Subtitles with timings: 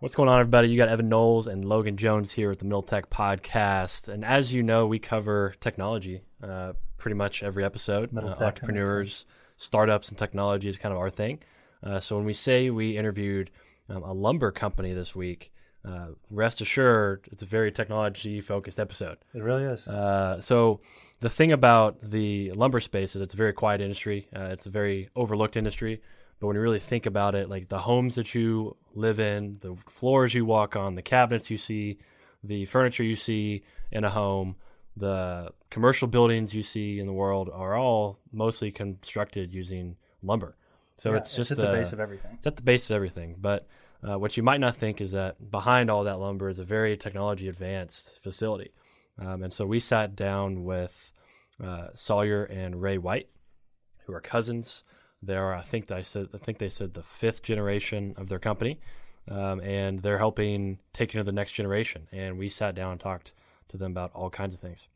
[0.00, 0.70] What's going on, everybody?
[0.70, 4.08] You got Evan Knowles and Logan Jones here at the Middle Tech Podcast.
[4.08, 8.16] And as you know, we cover technology uh, pretty much every episode.
[8.16, 9.26] Uh, tech, entrepreneurs,
[9.58, 11.40] startups, and technology is kind of our thing.
[11.82, 13.50] Uh, so when we say we interviewed
[13.90, 15.52] um, a lumber company this week,
[15.84, 19.18] uh, rest assured it's a very technology focused episode.
[19.34, 19.86] It really is.
[19.86, 20.80] Uh, so
[21.20, 24.28] the thing about the lumber space is it's a very quiet industry.
[24.34, 26.00] Uh, it's a very overlooked industry.
[26.40, 29.76] But when you really think about it, like the homes that you live in, the
[29.88, 31.98] floors you walk on, the cabinets you see,
[32.42, 34.56] the furniture you see in a home,
[34.96, 40.56] the commercial buildings you see in the world are all mostly constructed using lumber.
[40.96, 42.30] So Yeah, it's just at the uh, base of everything.
[42.38, 43.36] it's at the base of everything.
[43.38, 43.66] But
[44.02, 46.96] uh, what you might not think is that behind all that lumber is a very
[46.96, 48.72] technology advanced facility.
[49.18, 51.12] Um, and so we sat down with
[51.62, 53.28] uh, Sawyer and Ray White,
[54.06, 54.84] who are cousins.
[55.22, 58.38] They are, I think they said, I think they said the fifth generation of their
[58.38, 58.80] company,
[59.28, 62.08] um, and they're helping take it to the next generation.
[62.10, 63.32] And we sat down and talked
[63.68, 64.88] to them about all kinds of things.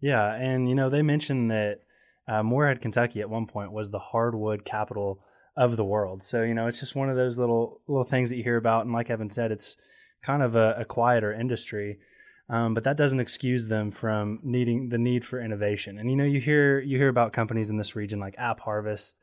[0.00, 1.80] Yeah, and you know they mentioned that
[2.28, 5.20] uh, Morehead, Kentucky, at one point was the hardwood capital
[5.56, 6.22] of the world.
[6.22, 8.84] So you know it's just one of those little little things that you hear about,
[8.84, 9.76] and like Evan said, it's
[10.24, 11.98] kind of a, a quieter industry.
[12.48, 15.98] Um, but that doesn't excuse them from needing the need for innovation.
[15.98, 19.14] And you know you hear you hear about companies in this region like AppHarvest,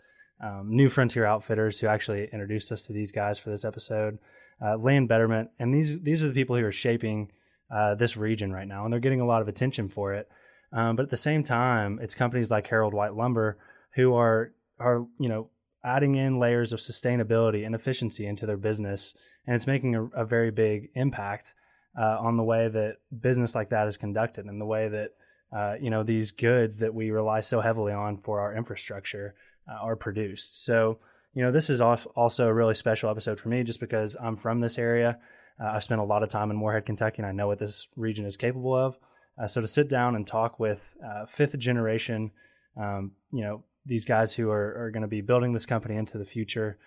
[0.42, 4.20] um, New Frontier Outfitters, who actually introduced us to these guys for this episode,
[4.64, 7.32] uh, Land Betterment, and these these are the people who are shaping
[7.72, 10.30] uh, this region right now, and they're getting a lot of attention for it.
[10.72, 13.58] Um, but at the same time, it's companies like Harold White Lumber
[13.96, 15.50] who are are you know
[15.84, 19.14] adding in layers of sustainability and efficiency into their business,
[19.48, 21.54] and it's making a, a very big impact
[22.00, 25.10] uh, on the way that business like that is conducted and the way that
[25.56, 29.36] uh, you know these goods that we rely so heavily on for our infrastructure
[29.82, 30.64] are produced.
[30.66, 31.00] So
[31.34, 34.60] you know this is also a really special episode for me just because I'm from
[34.60, 35.20] this area.
[35.62, 37.88] Uh, I've spent a lot of time in Morehead, Kentucky, and I know what this
[37.96, 38.98] region is capable of.
[39.42, 42.32] Uh, so to sit down and talk with uh, fifth generation,
[42.78, 46.18] um, you know, these guys who are, are going to be building this company into
[46.18, 46.78] the future,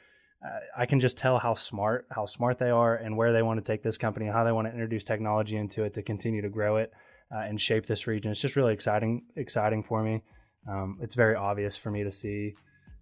[0.44, 3.64] uh, I can just tell how smart how smart they are and where they want
[3.64, 6.42] to take this company and how they want to introduce technology into it to continue
[6.42, 6.92] to grow it
[7.34, 8.30] uh, and shape this region.
[8.30, 10.22] It's just really exciting exciting for me.
[10.68, 12.54] Um, it's very obvious for me to see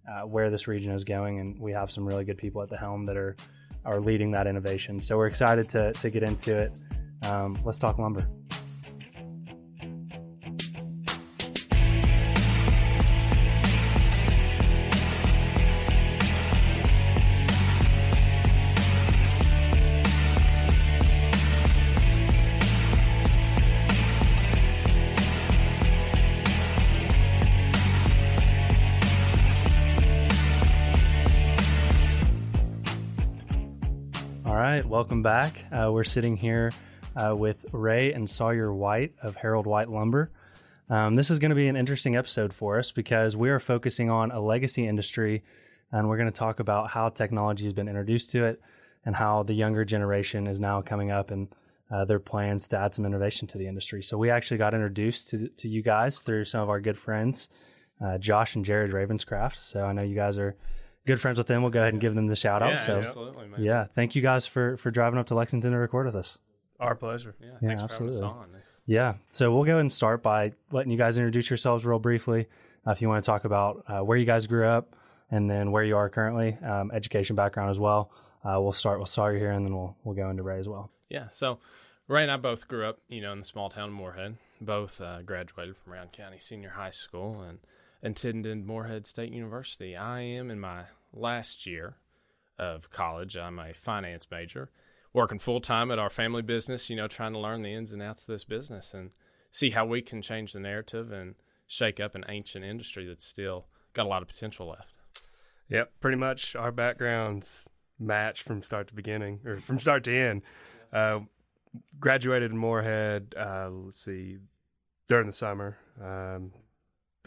[0.09, 2.77] uh, where this region is going, and we have some really good people at the
[2.77, 3.35] helm that are
[3.85, 4.99] are leading that innovation.
[4.99, 6.79] So we're excited to to get into it.
[7.23, 8.27] Um, let's talk lumber.
[34.91, 35.63] Welcome back.
[35.71, 36.69] Uh, we're sitting here
[37.15, 40.31] uh, with Ray and Sawyer White of Harold White Lumber.
[40.89, 44.09] Um, this is going to be an interesting episode for us because we are focusing
[44.09, 45.43] on a legacy industry
[45.93, 48.61] and we're going to talk about how technology has been introduced to it
[49.05, 51.47] and how the younger generation is now coming up and
[51.89, 54.03] uh, their plans to add some innovation to the industry.
[54.03, 57.47] So, we actually got introduced to, to you guys through some of our good friends,
[58.03, 59.55] uh, Josh and Jared Ravenscraft.
[59.55, 60.57] So, I know you guys are
[61.05, 61.61] good friends with them.
[61.61, 62.71] We'll go ahead and give them the shout out.
[62.71, 63.63] Yeah, so, absolutely, man.
[63.63, 66.37] yeah, thank you guys for for driving up to Lexington to record with us.
[66.79, 67.35] Our pleasure.
[67.39, 68.21] yeah, Yeah, thanks for absolutely.
[68.21, 68.49] having us on.
[68.55, 71.99] It's- Yeah, so we'll go ahead and start by letting you guys introduce yourselves real
[71.99, 72.47] briefly.
[72.87, 74.95] Uh, if you want to talk about uh, where you guys grew up
[75.29, 78.11] and then where you are currently, um, education background as well.
[78.43, 80.89] Uh, we'll start with Sawyer here, and then we'll we'll go into Ray as well.
[81.09, 81.59] Yeah, so
[82.07, 84.37] Ray and I both grew up, you know, in the small town of Morehead.
[84.59, 87.59] Both uh, graduated from Rowan County Senior High School and
[88.03, 89.95] attended Morehead State University.
[89.95, 91.95] I am in my last year
[92.57, 93.37] of college.
[93.37, 94.69] I'm a finance major,
[95.13, 98.01] working full time at our family business, you know, trying to learn the ins and
[98.01, 99.11] outs of this business and
[99.51, 101.35] see how we can change the narrative and
[101.67, 104.93] shake up an ancient industry that's still got a lot of potential left.
[105.69, 107.67] Yep, pretty much our backgrounds
[107.97, 110.41] match from start to beginning, or from start to end.
[110.91, 111.21] Uh,
[111.99, 113.33] graduated in Morehead.
[113.37, 114.37] Uh, let's see,
[115.07, 115.77] during the summer.
[116.01, 116.51] Um,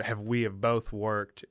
[0.03, 1.45] have we have both worked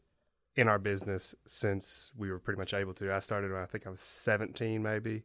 [0.56, 3.14] in our business since we were pretty much able to.
[3.14, 5.24] I started when I think I was 17, maybe,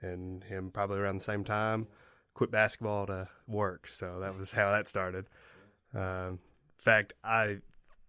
[0.00, 1.86] and him probably around the same time.
[2.34, 5.26] Quit basketball to work, so that was how that started.
[5.94, 6.40] Um,
[6.78, 7.58] in fact, I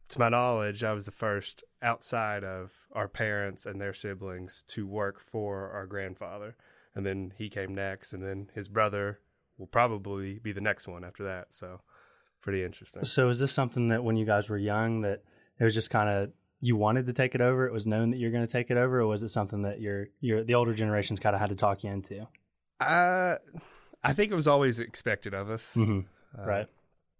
[0.09, 4.85] to my knowledge, I was the first outside of our parents and their siblings to
[4.85, 6.55] work for our grandfather.
[6.93, 9.19] And then he came next, and then his brother
[9.57, 11.53] will probably be the next one after that.
[11.53, 11.81] So,
[12.45, 13.03] pretty interesting.
[13.03, 15.23] So is this something that when you guys were young that
[15.59, 16.31] it was just kind of
[16.61, 17.65] you wanted to take it over?
[17.67, 19.81] It was known that you're going to take it over, or was it something that
[19.81, 22.27] your your the older generations kind of had to talk you into?
[22.79, 23.37] I
[24.03, 25.73] I think it was always expected of us.
[25.73, 26.01] hmm
[26.37, 26.67] Uh, right.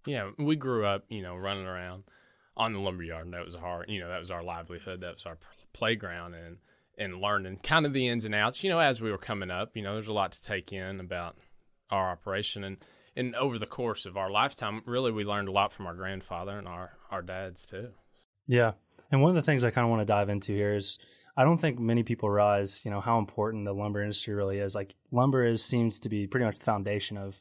[0.06, 2.04] Yeah, we grew up, you know, running around
[2.56, 3.26] on the lumberyard.
[3.26, 5.02] And that was our, you know, that was our livelihood.
[5.02, 5.38] That was our
[5.74, 6.58] playground, and
[6.98, 8.64] and learning kind of the ins and outs.
[8.64, 11.00] You know, as we were coming up, you know, there's a lot to take in
[11.00, 11.36] about
[11.90, 12.78] our operation, and
[13.16, 16.58] and over the course of our lifetime, really, we learned a lot from our grandfather
[16.58, 17.90] and our our dads too.
[18.48, 18.74] Yeah.
[19.12, 21.00] And one of the things I kind of want to dive into here is
[21.38, 24.76] I don't think many people realize, you know, how important the lumber industry really is.
[24.76, 27.40] Like lumber is seems to be pretty much the foundation of,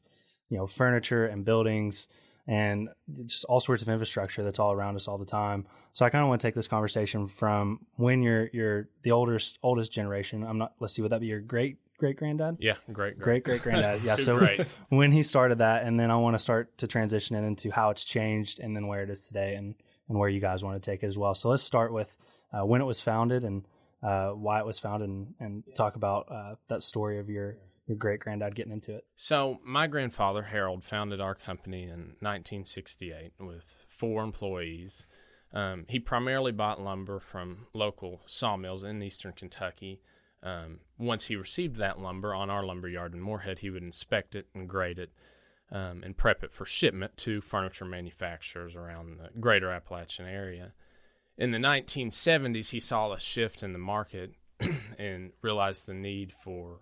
[0.48, 2.08] you know, furniture and buildings
[2.46, 2.88] and
[3.24, 5.66] just all sorts of infrastructure that's all around us all the time.
[5.92, 9.58] So I kind of want to take this conversation from when you're you're the oldest
[9.62, 10.44] oldest generation.
[10.44, 12.56] I'm not let's see, would that be your great great granddad?
[12.60, 14.02] Yeah, great, Great great granddad.
[14.02, 14.16] Yeah.
[14.24, 14.76] So greats.
[14.88, 17.90] when he started that and then I want to start to transition it into how
[17.90, 19.74] it's changed and then where it is today and
[20.08, 21.34] and where you guys want to take it as well.
[21.34, 22.16] So let's start with
[22.52, 23.64] uh, when it was founded and
[24.02, 27.56] uh, why it was founded and, and talk about uh, that story of your
[27.86, 29.04] your great granddad getting into it.
[29.14, 35.06] So, my grandfather, Harold, founded our company in 1968 with four employees.
[35.52, 40.00] Um, he primarily bought lumber from local sawmills in eastern Kentucky.
[40.44, 44.34] Um, once he received that lumber on our lumber yard in Morehead, he would inspect
[44.34, 45.10] it and grade it
[45.72, 50.72] um, and prep it for shipment to furniture manufacturers around the greater Appalachian area.
[51.38, 54.34] In the 1970s, he saw a shift in the market
[54.98, 56.80] and realized the need for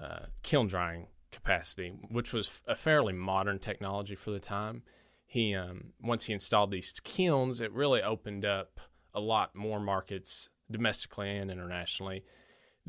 [0.00, 4.82] uh, kiln drying capacity, which was a fairly modern technology for the time.
[5.26, 8.80] He um, once he installed these kilns, it really opened up
[9.14, 12.24] a lot more markets domestically and internationally.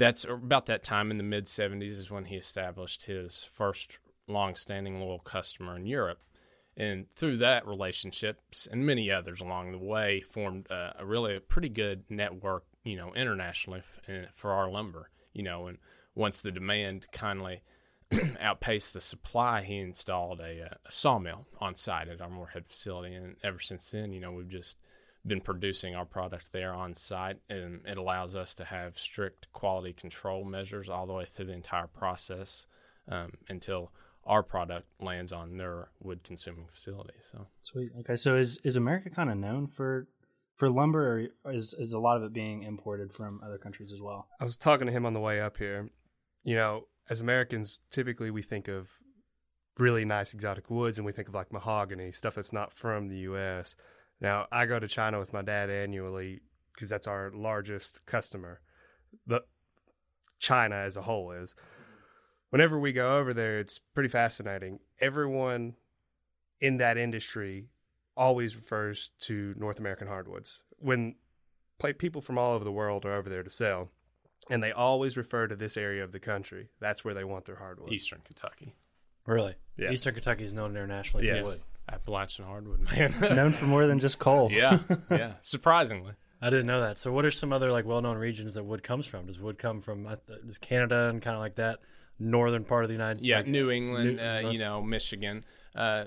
[0.01, 4.99] That's about that time in the mid 70s is when he established his first long-standing
[4.99, 6.17] loyal customer in Europe.
[6.75, 11.39] And through that relationships and many others along the way formed uh, a really a
[11.39, 15.77] pretty good network, you know, internationally f- for our lumber, you know, and
[16.15, 17.61] once the demand kindly
[18.39, 23.13] outpaced the supply, he installed a, uh, a sawmill on site at our Morehead facility.
[23.13, 24.77] And ever since then, you know, we've just
[25.25, 29.93] been producing our product there on site, and it allows us to have strict quality
[29.93, 32.65] control measures all the way through the entire process
[33.07, 33.91] um, until
[34.25, 37.13] our product lands on their wood consuming facility.
[37.31, 37.91] So, Sweet.
[37.99, 40.07] Okay, so is is America kind of known for
[40.57, 44.01] for lumber, or is is a lot of it being imported from other countries as
[44.01, 44.27] well?
[44.39, 45.89] I was talking to him on the way up here.
[46.43, 48.89] You know, as Americans, typically we think of
[49.77, 53.17] really nice exotic woods and we think of like mahogany, stuff that's not from the
[53.17, 53.75] U.S.
[54.21, 56.41] Now, I go to China with my dad annually
[56.73, 58.61] because that's our largest customer.
[59.27, 59.47] But
[60.39, 61.55] China as a whole is.
[62.51, 64.79] Whenever we go over there, it's pretty fascinating.
[64.99, 65.75] Everyone
[66.59, 67.67] in that industry
[68.15, 70.61] always refers to North American hardwoods.
[70.77, 71.15] When
[71.97, 73.89] people from all over the world are over there to sell,
[74.49, 76.69] and they always refer to this area of the country.
[76.79, 77.93] That's where they want their hardwoods.
[77.93, 78.75] Eastern Kentucky,
[79.27, 79.55] Really?
[79.77, 79.93] Yes.
[79.93, 81.45] Eastern Kentucky is known internationally Yes.
[81.45, 81.61] for wood.
[81.89, 83.35] Appalachian hardwood, man.
[83.35, 84.49] known for more than just coal.
[84.51, 84.79] yeah,
[85.09, 85.33] yeah.
[85.41, 86.13] Surprisingly.
[86.41, 86.97] I didn't know that.
[86.97, 89.27] So, what are some other like well-known regions that wood comes from?
[89.27, 91.79] Does wood come from uh, does Canada and kind of like that
[92.17, 93.23] northern part of the United?
[93.23, 95.43] Yeah, like, New England, New- uh, North- you know, Michigan.
[95.75, 96.05] Uh,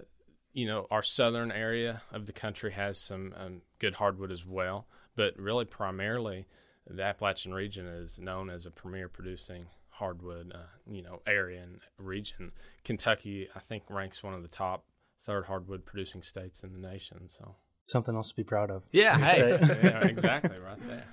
[0.52, 4.86] you know, our southern area of the country has some um, good hardwood as well,
[5.16, 6.46] but really primarily
[6.88, 10.58] the Appalachian region is known as a premier producing hardwood, uh,
[10.90, 12.52] you know, area and region.
[12.84, 14.84] Kentucky, I think, ranks one of the top
[15.24, 17.28] third hardwood producing states in the nation.
[17.28, 17.54] So
[17.86, 18.82] Something else to be proud of.
[18.92, 19.50] yeah, hey,
[19.82, 21.04] yeah, exactly, right there.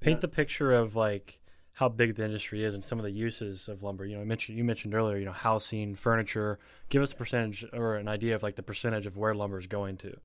[0.00, 1.40] paint the picture of like
[1.72, 4.04] how big the industry is and some of the uses of lumber.
[4.04, 6.58] You know, you mentioned you mentioned earlier, you know, housing, furniture.
[6.88, 9.66] Give us a percentage or an idea of like the percentage of where lumber is
[9.66, 10.16] going to.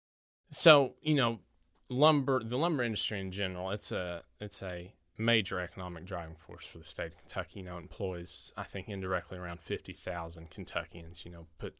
[0.51, 1.39] So you know,
[1.89, 6.77] lumber, the lumber industry in general, it's a it's a major economic driving force for
[6.77, 7.59] the state of Kentucky.
[7.61, 11.25] You know, it employs I think indirectly around fifty thousand Kentuckians.
[11.25, 11.73] You know, put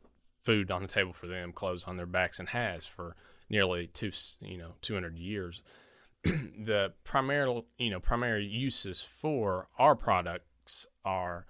[0.46, 3.16] food on the table for them, clothes on their backs, and has for
[3.50, 4.12] nearly two
[4.42, 5.64] you know two hundred years.
[6.24, 11.46] the primary you know primary uses for our products are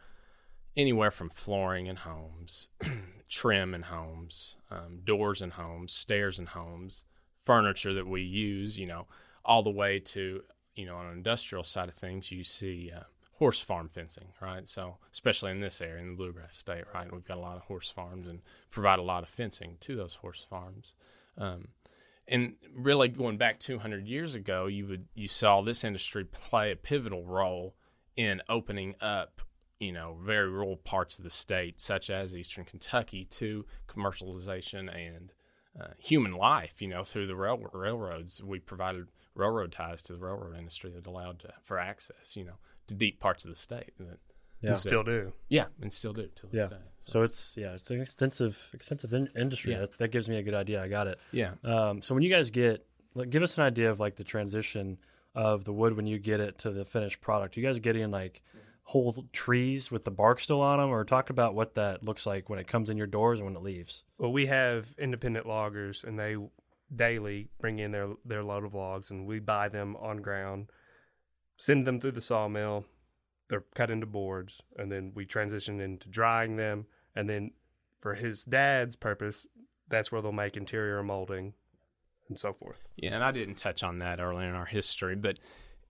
[0.77, 2.69] anywhere from flooring in homes,
[3.29, 7.05] trim in homes, um, doors in homes, stairs in homes,
[7.43, 9.07] furniture that we use, you know,
[9.43, 10.41] all the way to,
[10.75, 13.03] you know, on an industrial side of things, you see uh,
[13.37, 14.67] horse farm fencing, right?
[14.67, 17.11] So, especially in this area, in the Bluegrass State, right?
[17.11, 20.15] We've got a lot of horse farms and provide a lot of fencing to those
[20.15, 20.95] horse farms.
[21.37, 21.69] Um,
[22.27, 26.75] and really going back 200 years ago, you would you saw this industry play a
[26.75, 27.75] pivotal role
[28.15, 29.41] in opening up
[29.79, 35.31] you know, very rural parts of the state, such as eastern Kentucky, to commercialization and
[35.79, 36.81] uh, human life.
[36.81, 41.05] You know, through the rail- railroads, we provided railroad ties to the railroad industry that
[41.05, 42.35] allowed to, for access.
[42.35, 43.93] You know, to deep parts of the state.
[43.99, 44.19] That,
[44.61, 44.69] Yeah.
[44.71, 45.33] And still do.
[45.49, 46.67] Yeah, and still do till Yeah.
[46.67, 46.77] day.
[47.03, 49.73] So it's yeah, it's an extensive extensive in- industry.
[49.73, 49.81] Yeah.
[49.81, 50.81] That, that gives me a good idea.
[50.81, 51.19] I got it.
[51.31, 51.51] yeah.
[51.63, 54.97] Um, so when you guys get, like, give us an idea of like the transition
[55.35, 57.57] of the wood when you get it to the finished product.
[57.57, 58.41] You guys getting like
[58.83, 62.49] whole trees with the bark still on them, or talk about what that looks like
[62.49, 64.03] when it comes in your doors and when it leaves.
[64.17, 66.37] Well, we have independent loggers, and they
[66.95, 70.69] daily bring in their their load of logs, and we buy them on ground,
[71.57, 72.85] send them through the sawmill.
[73.49, 76.87] They're cut into boards, and then we transition into drying them.
[77.15, 77.51] And then,
[78.01, 79.45] for his dad's purpose,
[79.87, 81.53] that's where they'll make interior molding
[82.27, 82.79] and so forth.
[82.95, 85.39] Yeah, and I didn't touch on that earlier in our history, but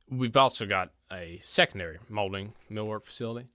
[0.10, 3.48] we've also got a secondary molding millwork facility.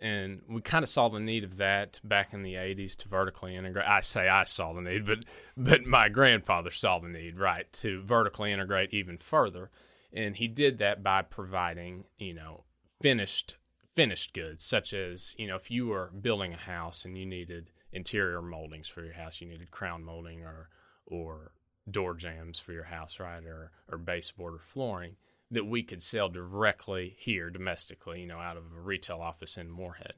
[0.00, 3.54] And we kind of saw the need of that back in the 80s to vertically
[3.54, 3.86] integrate.
[3.86, 5.18] I say I saw the need, but
[5.56, 9.70] but my grandfather saw the need, right, to vertically integrate even further.
[10.14, 12.64] And he did that by providing, you know,
[13.00, 13.56] finished
[13.94, 17.70] finished goods such as, you know, if you were building a house and you needed
[17.92, 20.68] interior moldings for your house, you needed crown molding or
[21.06, 21.52] or
[21.90, 25.16] door jambs for your house, right, or or baseboard or flooring
[25.50, 29.70] that we could sell directly here domestically, you know, out of a retail office in
[29.70, 30.14] Morehead.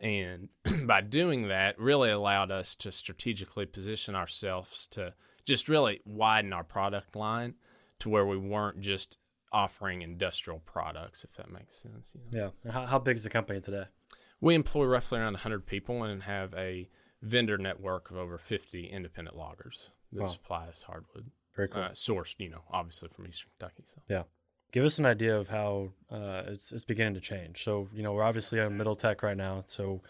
[0.00, 0.48] And
[0.86, 5.12] by doing that, really allowed us to strategically position ourselves to
[5.44, 7.54] just really widen our product line
[7.98, 9.18] to where we weren't just
[9.52, 12.12] offering industrial products, if that makes sense.
[12.14, 12.52] You know?
[12.64, 12.70] Yeah.
[12.72, 13.84] How, how big is the company today?
[14.40, 16.88] We employ roughly around 100 people and have a
[17.22, 20.26] vendor network of over 50 independent loggers that Wow.
[20.28, 21.82] supply us hardwood, Very cool.
[21.82, 23.84] uh, sourced, you know, obviously from Eastern Kentucky.
[23.86, 24.00] So.
[24.08, 24.22] Yeah.
[24.72, 27.62] Give us an idea of how uh, it's it's beginning to change.
[27.62, 29.62] So you know we're obviously on middle tech right now.
[29.66, 30.00] So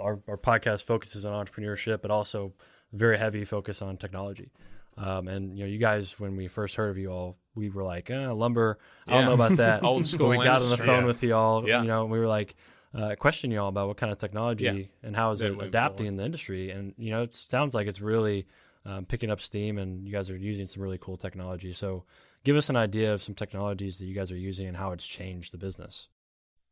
[0.00, 2.52] our our podcast focuses on entrepreneurship, but also
[2.92, 4.50] very heavy focus on technology.
[4.96, 7.82] Um, and you know, you guys, when we first heard of you all, we were
[7.84, 8.78] like, eh, lumber.
[9.06, 9.82] I don't know about that.
[9.84, 11.04] Old But school we got on the phone Yeah.
[11.04, 11.68] with y'all.
[11.68, 11.82] Yeah.
[11.82, 12.54] You know, we were like,
[12.94, 15.06] uh, questioning y'all about what kind of technology Yeah.
[15.08, 16.08] and how is That it adapting employ.
[16.08, 16.70] in the industry.
[16.70, 18.46] And you know, it sounds like it's really
[18.86, 21.74] um, picking up steam, and you guys are using some really cool technology.
[21.74, 22.04] So,
[22.44, 25.06] give us an idea of some technologies that you guys are using and how it's
[25.06, 26.08] changed the business.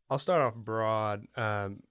[0.08, 1.26] I'll start off broad.
[1.36, 1.82] Um,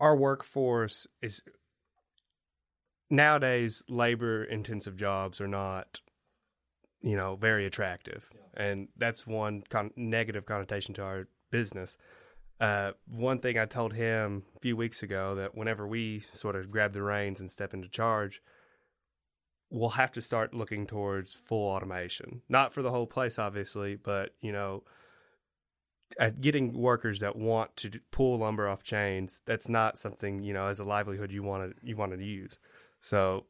[0.00, 1.42] our workforce is
[3.10, 6.00] nowadays labor intensive jobs are not,
[7.04, 11.98] you know, very attractive, and that's one con- negative connotation to our business.
[12.58, 16.70] Uh, one thing I told him a few weeks ago that whenever we sort of
[16.70, 18.40] grab the reins and step into charge,
[19.68, 22.40] we'll have to start looking towards full automation.
[22.48, 24.84] Not for the whole place, obviously, but you know,
[26.18, 29.42] at getting workers that want to pull lumber off chains.
[29.44, 32.58] That's not something you know as a livelihood you want to you want to use.
[33.02, 33.44] So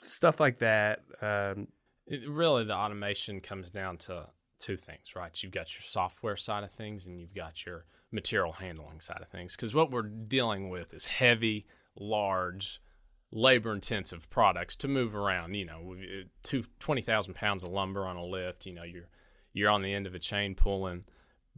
[0.00, 1.00] stuff like that.
[1.22, 1.68] Um,
[2.10, 4.26] It, really, the automation comes down to
[4.58, 5.32] two things, right?
[5.42, 9.28] You've got your software side of things, and you've got your material handling side of
[9.28, 9.54] things.
[9.54, 12.82] Because what we're dealing with is heavy, large,
[13.30, 15.54] labor-intensive products to move around.
[15.54, 18.66] You know, we- two twenty thousand pounds of lumber on a lift.
[18.66, 19.08] You know, you're
[19.52, 21.04] you're on the end of a chain pulling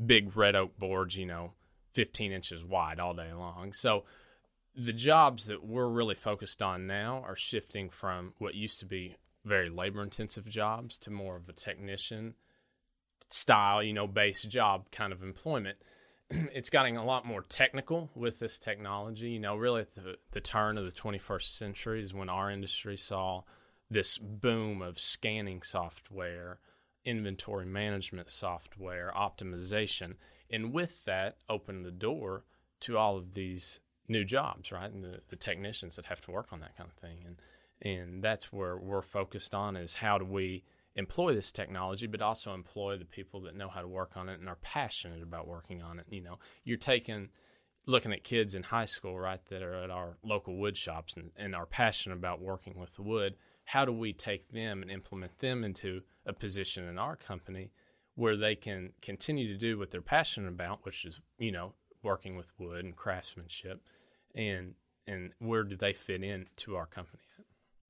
[0.04, 1.16] big red oak boards.
[1.16, 1.54] You know,
[1.94, 3.72] fifteen inches wide all day long.
[3.72, 4.04] So
[4.76, 9.16] the jobs that we're really focused on now are shifting from what used to be
[9.44, 12.34] very labor intensive jobs to more of a technician
[13.30, 15.78] style, you know, based job kind of employment.
[16.30, 19.30] it's getting a lot more technical with this technology.
[19.30, 22.96] You know, really at the, the turn of the 21st century is when our industry
[22.96, 23.42] saw
[23.90, 26.58] this boom of scanning software,
[27.04, 30.14] inventory management software, optimization.
[30.50, 32.44] And with that, opened the door
[32.80, 34.90] to all of these new jobs, right?
[34.90, 37.18] And the, the technicians that have to work on that kind of thing.
[37.26, 37.36] And
[37.82, 40.62] and that's where we're focused on is how do we
[40.94, 44.38] employ this technology, but also employ the people that know how to work on it
[44.38, 46.06] and are passionate about working on it.
[46.08, 47.28] You know, you're taking
[47.86, 51.30] looking at kids in high school, right, that are at our local wood shops and,
[51.36, 53.34] and are passionate about working with the wood.
[53.64, 57.72] How do we take them and implement them into a position in our company
[58.14, 61.72] where they can continue to do what they're passionate about, which is, you know,
[62.04, 63.80] working with wood and craftsmanship
[64.34, 64.74] and
[65.08, 67.22] and where do they fit in to our company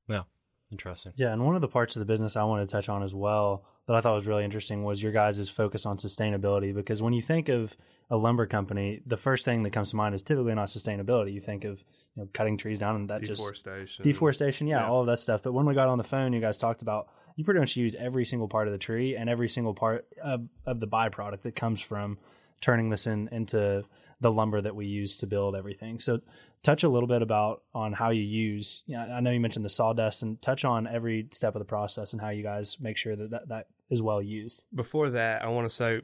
[0.09, 0.23] Yeah,
[0.71, 1.13] interesting.
[1.17, 3.15] Yeah, and one of the parts of the business I wanted to touch on as
[3.15, 6.75] well that I thought was really interesting was your guys' focus on sustainability.
[6.75, 7.77] Because when you think of
[8.11, 11.33] a lumber company, the first thing that comes to mind is typically not sustainability.
[11.33, 11.81] You think of
[12.15, 14.03] you know cutting trees down and that just deforestation.
[14.05, 14.89] deforestation, yeah, Yeah.
[14.91, 15.43] all of that stuff.
[15.43, 17.95] But when we got on the phone, you guys talked about you pretty much use
[17.99, 21.57] every single part of the tree and every single part of, of the byproduct that
[21.57, 22.19] comes from
[22.62, 23.85] turning this in into
[24.23, 26.00] the lumber that we use to build everything.
[26.00, 26.21] So
[26.62, 29.69] touch a little bit about on how you use yeah, I know you mentioned the
[29.69, 33.16] sawdust and touch on every step of the process and how you guys make sure
[33.16, 34.64] that that, that is well used.
[34.75, 36.00] Before that, I want to say,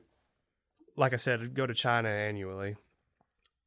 [0.96, 2.76] like I said, go to China annually.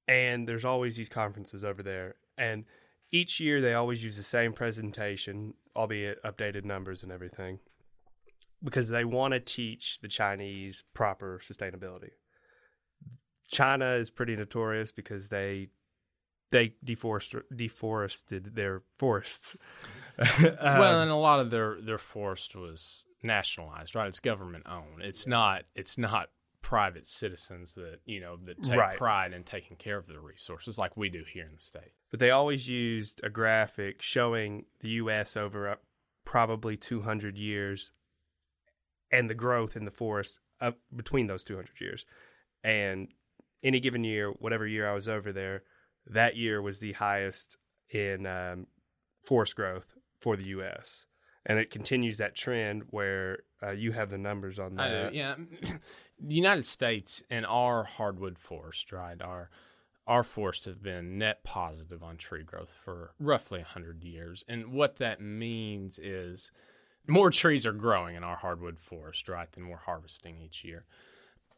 [0.07, 2.15] and there's always these conferences over there.
[2.37, 2.65] And
[3.11, 7.59] each year they always use the same presentation, albeit updated numbers and everything,
[8.63, 12.11] because they want to teach the Chinese proper sustainability.
[13.51, 15.69] China is pretty notorious because they
[16.51, 19.55] they deforest, deforested their forests.
[20.17, 24.07] well, Um, and a lot of their their forest was nationalized, right?
[24.07, 25.01] It's government owned.
[25.01, 26.29] It's not it's not
[26.61, 28.97] private citizens that you know that take Right.
[28.97, 31.93] pride in taking care of the resources like we do here in the state.
[32.11, 35.35] but they always used a graphic showing the U.S.
[35.35, 35.75] over uh,
[36.25, 37.91] probably 200 years
[39.11, 42.05] and the growth in the forest up between those 200 years.
[42.63, 43.07] And
[43.63, 45.63] any given year, whatever year I was over there,
[46.07, 47.57] that year was the highest
[47.89, 48.67] in um,
[49.23, 51.05] forest growth for the U.S.
[51.45, 55.11] And it continues that trend where uh, you have the numbers on that.
[55.11, 55.35] do, yeah.
[56.19, 59.19] the United States and our hardwood forest, right?
[59.21, 59.49] Our
[60.07, 64.43] our forests have been net positive on tree growth for roughly 100 years.
[64.49, 66.51] And what that means is
[67.07, 70.85] more trees are growing in our hardwood forest, right, than we're harvesting each year.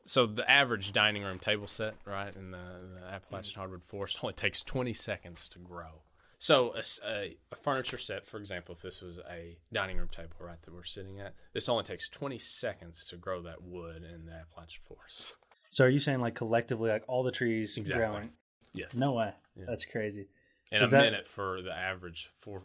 [0.05, 3.59] So the average dining room table set, right, in the, the Appalachian mm-hmm.
[3.59, 6.01] hardwood forest only takes 20 seconds to grow.
[6.39, 6.73] So
[7.05, 10.83] a furniture set, for example, if this was a dining room table, right, that we're
[10.83, 15.35] sitting at, this only takes 20 seconds to grow that wood in the Appalachian forest.
[15.69, 18.05] So are you saying like collectively, like all the trees Exactly.
[18.05, 18.29] growing?
[18.73, 18.93] Yes.
[18.93, 19.31] No way.
[19.55, 19.65] Yeah.
[19.67, 20.27] That's crazy.
[20.69, 22.63] And Is a that- minute for the average four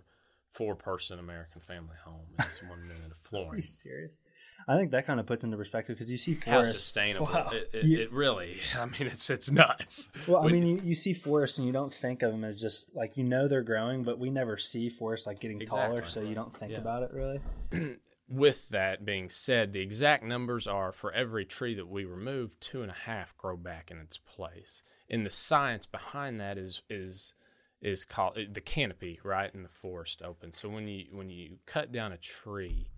[0.50, 3.58] four person American family home is one minute of Are flooring.
[3.58, 4.22] you serious?
[4.68, 6.72] I think that kind of puts into perspective because you see forests.
[6.72, 7.26] How sustainable?
[7.32, 7.48] Wow.
[7.52, 8.58] It, it, You- it really.
[8.78, 10.10] I mean, it's it's nuts.
[10.26, 12.86] Well, I mean, you, you see forests and you don't think of them as just
[12.94, 16.22] like you know they're growing, but we never see forests like getting taller, Exactly.
[16.22, 16.78] so you don't think Yeah.
[16.78, 17.40] about it really.
[18.28, 22.82] with that being said, the exact numbers are for every tree that we remove, two
[22.82, 24.82] and a half grow back in its place.
[25.08, 27.32] And the science behind that is is
[27.80, 30.52] is called the canopy, right, in the forest open.
[30.52, 32.90] So when you when you cut down a tree,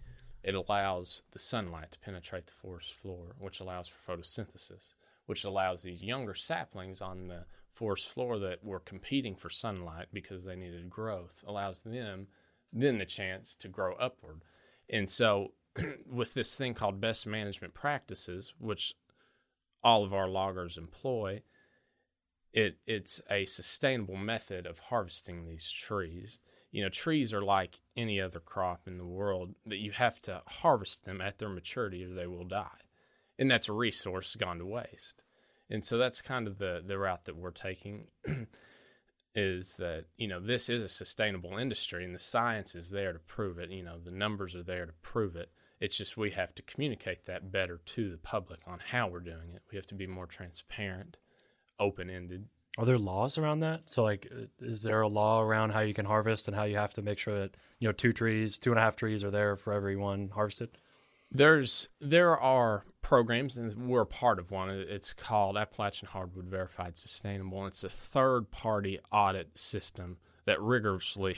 [0.42, 4.94] it allows the sunlight to penetrate the forest floor, which allows for photosynthesis,
[5.26, 10.44] which allows these younger saplings on the forest floor that were competing for sunlight because
[10.44, 12.26] they needed growth, allows them
[12.72, 14.42] then the chance to grow upward.
[14.88, 15.52] And so,
[16.06, 18.94] with this thing called best management practices, which
[19.82, 21.42] all of our loggers employ,
[22.52, 26.40] it it's a sustainable method of harvesting these trees.
[26.72, 30.42] You know, trees are like any other crop in the world that you have to
[30.46, 32.68] harvest them at their maturity or they will die.
[33.38, 35.22] And that's a resource gone to waste.
[35.70, 38.06] And so that's kind of the the route that we're taking
[39.34, 43.18] is that, you know, this is a sustainable industry and the science is there to
[43.20, 43.70] prove it.
[43.70, 45.50] You know, the numbers are there to prove it.
[45.80, 49.54] It's just we have to communicate that better to the public on how we're doing
[49.54, 49.62] it.
[49.70, 51.16] We have to be more transparent,
[51.78, 52.46] open ended.
[52.80, 53.90] Are there laws around that?
[53.90, 56.76] So, like, uh, is there a law around how you can harvest and how you
[56.76, 59.30] have to make sure that you know two trees, two and a half trees are
[59.30, 60.70] there for every one harvested?
[61.30, 64.70] There's there are programs and we're part of one.
[64.70, 67.66] It's called Appalachian Hardwood Verified Sustainable.
[67.66, 70.16] It's a third party audit system
[70.46, 71.36] that rigorously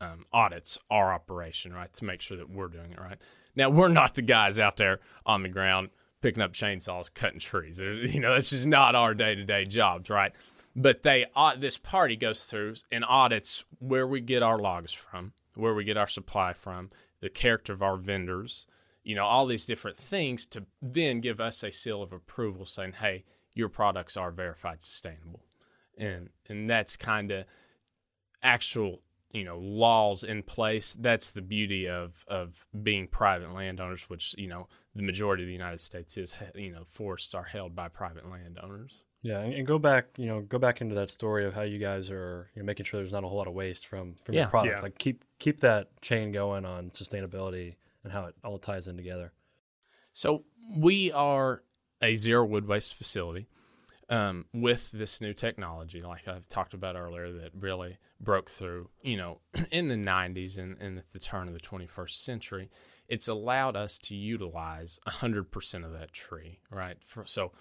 [0.00, 3.18] um, audits our operation, right, to make sure that we're doing it right.
[3.54, 7.76] Now we're not the guys out there on the ground picking up chainsaws, cutting trees.
[7.76, 10.32] There's, you know, that's just not our day to day jobs, right?
[10.76, 11.26] But they
[11.58, 15.96] this party goes through and audits where we get our logs from, where we get
[15.96, 18.66] our supply from, the character of our vendors,
[19.04, 22.92] you know, all these different things to then give us a seal of approval saying,
[22.92, 25.44] hey, your products are verified sustainable.
[25.96, 27.44] And and that's kind of
[28.42, 30.96] actual, you know, laws in place.
[30.98, 35.52] That's the beauty of of being private landowners, which, you know, the majority of the
[35.52, 39.04] United States is, you know, forests are held by private landowners.
[39.24, 41.78] Yeah, and, and go back, you know, go back into that story of how you
[41.78, 44.34] guys are you know, making sure there's not a whole lot of waste from from
[44.34, 44.42] Yeah.
[44.42, 44.76] your product.
[44.76, 44.82] Yeah.
[44.82, 49.32] Like keep keep that chain going on sustainability and how it all ties in together.
[50.12, 50.44] So
[50.78, 51.62] we are
[52.02, 53.48] a zero wood waste facility
[54.10, 58.90] um, with this new technology, like I've talked about earlier, that really broke through.
[59.02, 62.68] You know, in the '90s and, and at the turn of the 21st century,
[63.08, 66.60] it's allowed us to utilize 100% of that tree.
[66.70, 66.96] Right.
[67.04, 67.52] For, so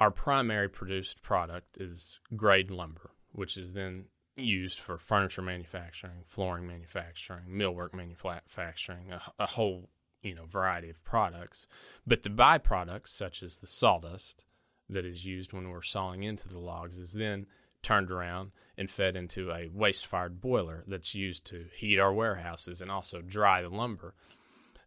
[0.00, 4.04] our primary produced product is grade lumber, which is then
[4.36, 9.88] used for furniture manufacturing, flooring manufacturing, millwork manufacturing, a, a whole
[10.22, 11.66] you know variety of products.
[12.06, 14.44] But the byproducts, such as the sawdust
[14.88, 17.46] that is used when we're sawing into the logs, is then
[17.82, 22.90] turned around and fed into a waste-fired boiler that's used to heat our warehouses and
[22.90, 24.14] also dry the lumber.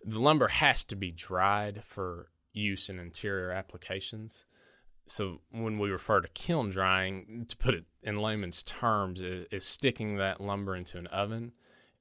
[0.03, 4.45] The lumber has to be dried for use in interior applications.
[5.11, 10.15] So when we refer to kiln drying, to put it in layman's terms, is, sticking
[10.17, 11.51] that lumber into an oven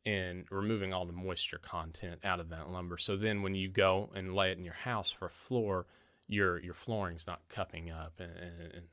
[0.06, 2.96] and removing all the moisture content out of that lumber.
[2.96, 5.86] So then when you go and lay it in your house for a floor,
[6.28, 8.30] your your flooring's not cupping up and,
[8.74, 8.84] and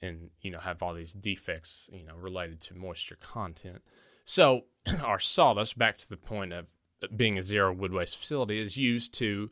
[0.00, 3.82] and you know have all these defects you know related to moisture content.
[4.24, 4.62] So
[5.02, 6.66] our sawdust, back to the point of
[7.16, 9.50] being a zero wood waste facility, is used to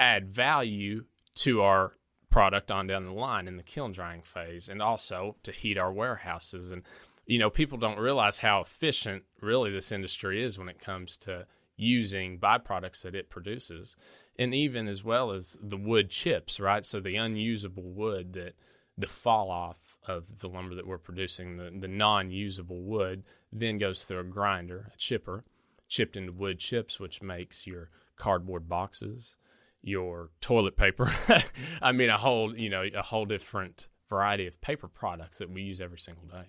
[0.00, 1.04] add value
[1.36, 1.92] to our
[2.38, 5.92] product on down the line in the kiln drying phase, and also to heat our
[5.92, 6.70] warehouses.
[6.70, 6.84] And
[7.26, 11.46] you know, people don't realize how efficient really this industry is when it comes to
[11.76, 13.96] using byproducts that it produces,
[14.38, 16.86] and even as well as the wood chips, right?
[16.86, 18.54] So the unusable wood that
[18.96, 23.78] the fall off of the lumber that we're producing, the, the non usable wood, then
[23.78, 25.42] goes through a grinder, a chipper,
[25.88, 29.36] chipped into wood chips, which makes your cardboard boxes,
[29.82, 31.10] your toilet paper.
[31.82, 35.62] I mean, a whole, you know, a whole different variety of paper products that we
[35.62, 36.46] use every single day.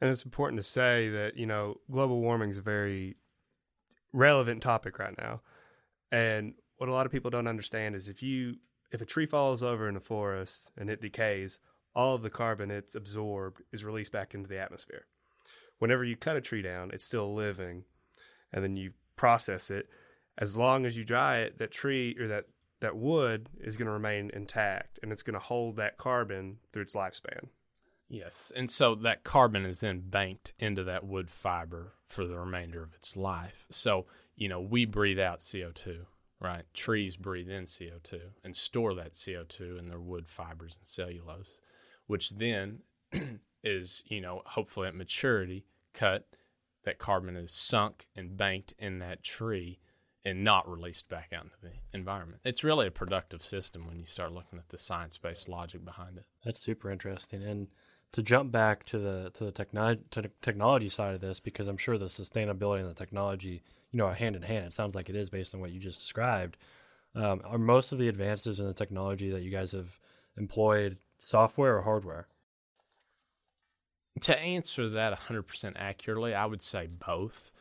[0.00, 3.16] And it's important to say that, you know, global warming is a very
[4.12, 5.40] relevant topic right now.
[6.12, 8.56] And what a lot of people don't understand is if you
[8.90, 11.58] if a tree falls over in a forest and it decays,
[11.94, 15.06] all of the carbon it's absorbed is released back into the atmosphere.
[15.78, 17.84] Whenever you cut a tree down, it's still living,
[18.52, 19.88] and then you process it.
[20.38, 22.46] As long as you dry it, that tree or that
[22.80, 26.82] that wood is going to remain intact, and it's going to hold that carbon through
[26.82, 27.48] its lifespan.
[28.08, 32.82] Yes, and so that carbon is then banked into that wood fiber for the remainder
[32.82, 33.66] of its life.
[33.70, 36.06] So you know we breathe out CO two
[36.40, 36.62] right?
[36.72, 41.60] Trees breathe in CO2 and store that CO2 in their wood fibers and cellulose
[42.08, 42.80] which then
[43.62, 45.64] is, you know, hopefully at maturity,
[45.94, 46.26] cut,
[46.84, 49.78] that carbon is sunk and banked in that tree
[50.28, 52.40] and not released back out into the environment.
[52.44, 56.18] It's really a productive system when you start looking at the science based logic behind
[56.18, 56.24] it.
[56.44, 57.42] That's super interesting.
[57.42, 57.68] And
[58.12, 61.76] to jump back to the to the techno- to technology side of this, because I'm
[61.76, 64.66] sure the sustainability and the technology, you know, are hand in hand.
[64.66, 66.56] It sounds like it is based on what you just described.
[67.14, 69.98] Um, are most of the advances in the technology that you guys have
[70.36, 72.28] employed software or hardware?
[74.22, 77.52] To answer that 100% accurately, I would say both.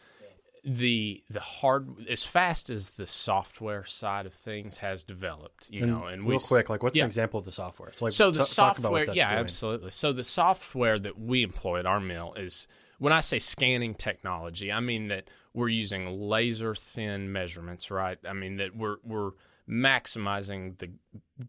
[0.70, 5.92] The the hard as fast as the software side of things has developed, you and
[5.94, 7.04] know, and real we, quick, like what's yeah.
[7.04, 7.94] an example of the software?
[7.94, 9.40] So, like, so the t- talk about what software, yeah, doing.
[9.40, 9.92] absolutely.
[9.92, 12.68] So the software that we employ at our mill is
[13.00, 18.18] when I say scanning technology, I mean that we're using laser thin measurements, right?
[18.28, 19.32] I mean that we're we're
[19.70, 20.92] maximizing the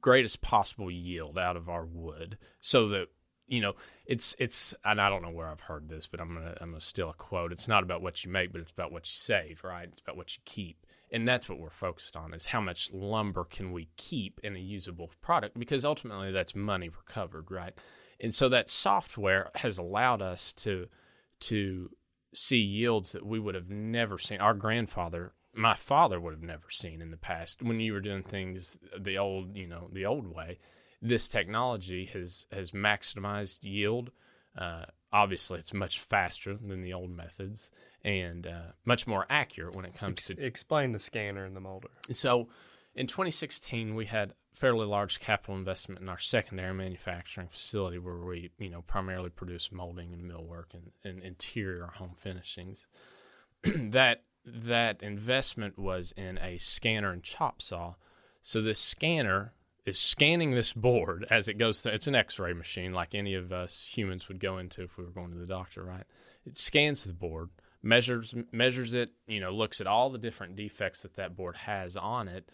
[0.01, 3.09] greatest possible yield out of our wood so that
[3.49, 3.75] you know
[4.07, 6.81] it's it's and I don't know where I've heard this but I'm gonna I'm gonna
[6.81, 7.53] steal a quote.
[7.53, 9.89] It's not about what you make but it's about what you save right?
[9.91, 10.87] It's about what you keep.
[11.11, 14.61] And that's what we're focused on is how much lumber can we keep in a
[14.61, 17.73] usable product because ultimately that's money recovered right?
[18.21, 20.87] And so that software has allowed us to
[21.41, 21.91] to
[22.35, 26.71] see yields that we would have never seen our grandfather my father would have never
[26.71, 30.27] seen in the past when you were doing things the old you know the old
[30.27, 30.59] way
[31.01, 34.11] this technology has has maximized yield
[34.57, 37.71] uh, obviously it's much faster than the old methods
[38.05, 41.61] and uh, much more accurate when it comes Ex- to explain the scanner and the
[41.61, 41.89] molder.
[42.13, 42.49] so
[42.95, 48.51] in 2016 we had fairly large capital investment in our secondary manufacturing facility where we
[48.59, 52.87] you know primarily produce molding and millwork and, and interior home finishings
[53.63, 57.95] that that investment was in a scanner and chop saw.
[58.43, 59.53] So this scanner
[59.89, 61.93] is scanning this board as it goes through.
[61.93, 65.11] It's an X-ray machine, like any of us humans would go into if we were
[65.11, 66.05] going to the doctor, right?
[66.47, 67.51] It scans the board,
[67.83, 71.97] measures measures it, you know, looks at all the different defects that that board has
[71.97, 72.49] on it,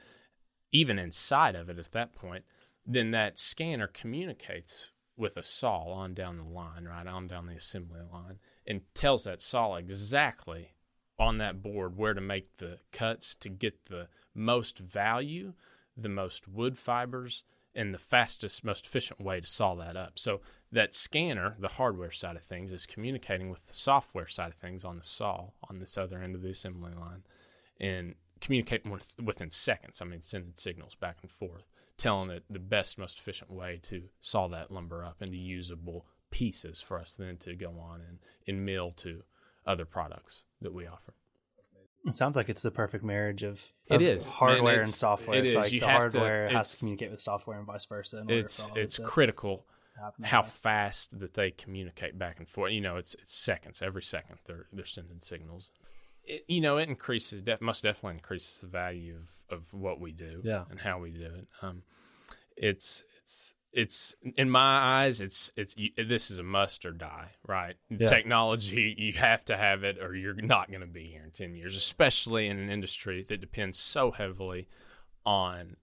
[0.73, 2.45] even inside of it at that point.
[2.87, 7.55] Then that scanner communicates with a saw on down the line, right on down the
[7.55, 10.75] assembly line, and tells that saw exactly
[11.19, 15.53] on that board where to make the cuts to get the most value,
[15.97, 20.13] the most wood fibers, and the fastest, most efficient way to saw that up.
[20.17, 24.57] So that scanner, the hardware side of things, is communicating with the software side of
[24.57, 27.25] things on the saw on this other end of the assembly line,
[27.81, 30.01] and communicating with, within seconds.
[30.01, 31.65] I mean, sending signals back and forth,
[31.97, 36.81] telling it the best, most efficient way to saw that lumber up into usable pieces
[36.81, 39.23] for us then to go on and, and mill to
[39.67, 41.15] other products that we offer.
[42.07, 44.31] It sounds like it's the perfect marriage of, It of is.
[44.33, 45.39] hardware And software.
[45.39, 45.57] it it's is.
[45.57, 48.25] like You the have to- hardware has to communicate with software and vice versa.
[48.29, 49.65] It's it's critical
[50.23, 50.49] how way.
[50.49, 52.73] fast that they communicate back and forth.
[52.73, 53.81] You know, it's it's seconds.
[53.81, 55.71] Every second they're they're sending signals.
[56.25, 59.17] It, you know, it increases def- most definitely increases the value
[59.51, 60.65] of, of what we do Yeah.
[60.71, 61.47] and how we do it.
[61.63, 61.83] Um,
[62.57, 67.31] it's it's it's in my eyes it's it's you, this is a must or die
[67.47, 68.09] right Yeah.
[68.09, 71.55] technology you have to have it or you're not going to be here in 10
[71.57, 74.69] years especially in an industry that depends so heavily
[75.27, 75.77] on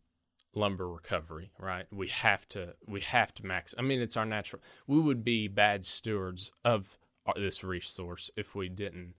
[0.53, 4.61] lumber recovery right we have to we have to max i mean it's our natural
[4.87, 9.13] we would be bad stewards of our, this resource if we didn't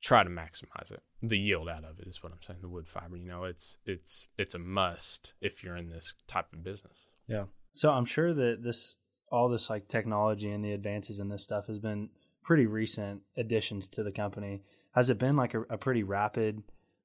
[0.00, 2.86] try to maximize it the yield out of it is what i'm saying the wood
[2.86, 7.10] fiber you know it's it's it's a must if you're in this type of business
[7.26, 7.44] Yeah.
[7.78, 8.96] So I'm sure that this
[9.30, 12.08] all this like technology and the advances in this stuff has been
[12.42, 14.62] pretty recent additions to the company.
[14.96, 16.64] Has it been like a, a pretty rapid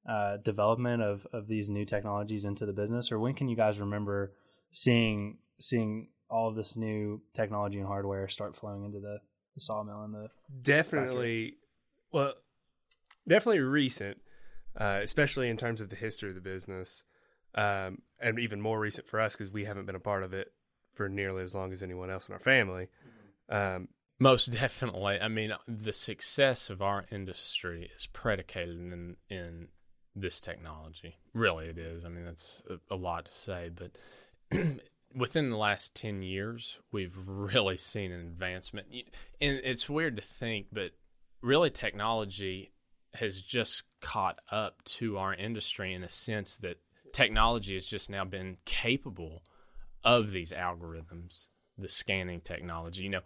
[0.10, 3.80] uh, development of of these new technologies into the business, or when can you guys
[3.80, 4.34] remember
[4.72, 9.20] seeing seeing all of this new technology and hardware start flowing into the,
[9.54, 10.28] the sawmill and the
[10.64, 11.54] definitely
[12.12, 12.34] well
[13.28, 14.18] definitely recent
[14.76, 17.04] uh, especially in terms of the history of the business
[17.54, 20.52] um, and even more recent for us because we haven't been a part of it
[20.94, 22.88] for nearly as long as anyone else in our family
[23.50, 23.88] um,
[24.20, 25.20] Most definitely.
[25.20, 29.68] I mean, the success of our industry is predicated in in
[30.16, 31.18] this technology.
[31.34, 32.06] Really, it is.
[32.06, 33.92] I mean, that's a, a lot to say, but
[35.16, 38.88] within the last ten years, we've really seen an advancement.
[39.42, 40.92] And it's weird to think, but
[41.42, 42.72] really, technology
[43.16, 46.78] has just caught up to our industry in a sense that
[47.14, 49.44] technology has just now been capable
[50.04, 53.04] of these algorithms, the scanning technology.
[53.04, 53.22] You know,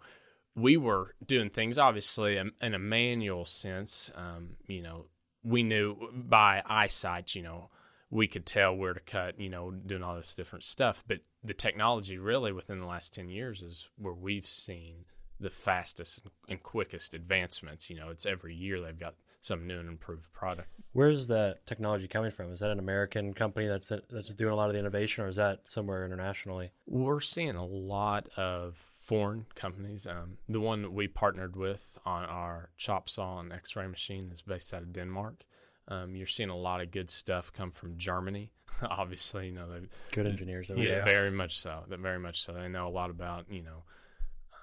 [0.54, 4.10] we were doing things obviously in a manual sense.
[4.14, 5.06] Um, you know,
[5.44, 7.70] we knew by eyesight, you know,
[8.10, 11.04] we could tell where to cut, you know, doing all this different stuff.
[11.06, 15.04] But the technology really within the last 10 years is where we've seen
[15.40, 17.90] the fastest and quickest advancements.
[17.90, 19.14] You know, it's every year they've got
[19.48, 20.68] some new and improved product.
[20.92, 22.52] Where's that technology coming from?
[22.52, 25.36] Is that an American company that's that's doing a lot of the innovation, or is
[25.36, 26.70] that somewhere internationally?
[26.86, 30.06] We're seeing a lot of foreign companies.
[30.06, 34.42] Um, the one that we partnered with on our chop saw and X-ray machine is
[34.42, 35.44] based out of Denmark.
[35.88, 38.52] Um, you're seeing a lot of good stuff come from Germany.
[38.82, 39.66] Obviously, you know,
[40.12, 40.70] Good engineers.
[40.70, 41.04] Over yeah, there.
[41.04, 41.84] very much so.
[41.88, 42.52] That very much so.
[42.52, 43.84] They know a lot about you know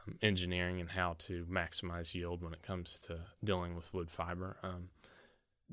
[0.08, 4.58] um, engineering and how to maximize yield when it comes to dealing with wood fiber.
[4.64, 4.90] Um,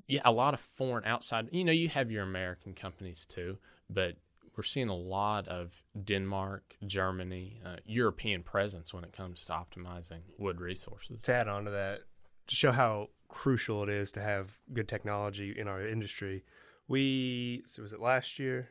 [0.06, 1.48] yeah, a lot of foreign outside.
[1.52, 3.58] You know, you have your American companies too,
[3.90, 4.16] but
[4.56, 10.20] we're seeing a lot of Denmark, Germany, uh, European presence when it comes to optimizing
[10.38, 11.20] wood resources.
[11.22, 12.00] to add on to that,
[12.46, 16.44] to show how crucial it is to have good technology in our industry,
[16.88, 18.68] we so was it last year?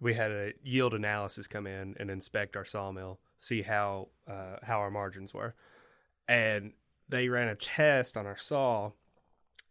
[0.00, 4.78] We had a yield analysis come in and inspect our sawmill, see how uh, how
[4.78, 5.54] our margins were,
[6.28, 6.72] and
[7.08, 8.92] they ran a test on our saw,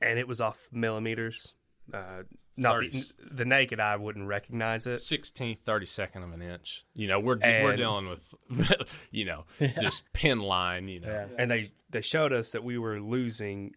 [0.01, 1.53] and it was off millimeters.
[1.93, 2.23] Uh,
[2.57, 4.99] not the, the naked eye wouldn't recognize it.
[4.99, 6.85] 16th, 32nd of an inch.
[6.93, 8.33] You know, we're we're dealing with,
[9.11, 9.45] you know,
[9.81, 10.87] just pin line.
[10.89, 11.25] You know, Yeah.
[11.37, 13.73] and they they showed us that we were losing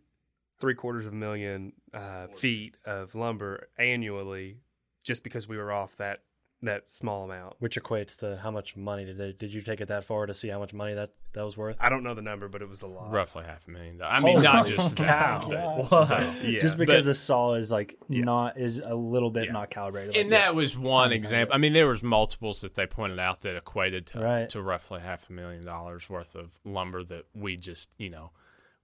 [0.59, 4.59] three quarters of a million uh, feet of lumber annually
[5.04, 6.22] just because we were off that
[6.64, 7.55] that small amount.
[7.59, 10.35] Which equates to how much money did they, did you take it that far to
[10.35, 11.77] see how much money that that was worth?
[11.81, 13.11] I don't know the number, but it was a lot.
[13.11, 13.98] roughly half a million.
[13.98, 14.14] dollars.
[14.16, 16.35] I mean, not Holy just that, but, Whoa.
[16.44, 18.24] Yeah, Just because but- the saw is like Yeah.
[18.24, 19.53] not is a little bit Yeah.
[19.53, 20.16] not calibrated.
[20.16, 21.55] and like that was one Understand example.
[21.55, 24.48] I mean, there was multiples that they pointed out that equated to Right.
[24.50, 28.31] to roughly half a million dollars worth of lumber that we just, you know,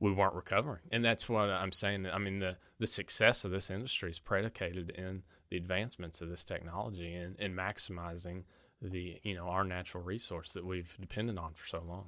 [0.01, 0.81] we weren't recovering.
[0.91, 2.07] And that's what I'm saying.
[2.07, 6.45] I mean, the the success of this industry is predicated in the advancements of this
[6.45, 8.45] technology and, and maximizing
[8.83, 12.07] the you know our natural resource that we've depended on for so long.